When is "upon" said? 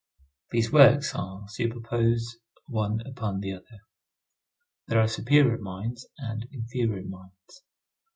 3.05-3.39